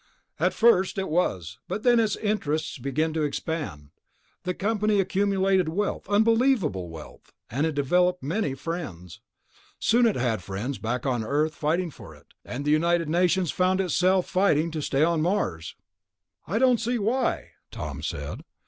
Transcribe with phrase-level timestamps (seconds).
[0.39, 3.91] "At first it was, but then its interests began to expand.
[4.45, 9.19] The company accumulated wealth, unbelievable wealth, and it developed many friends.
[9.19, 13.51] Very soon it had friends back on Earth fighting for it, and the United Nations
[13.51, 15.75] found itself fighting to stay on Mars."
[16.47, 18.43] "I don't see why," Tom said.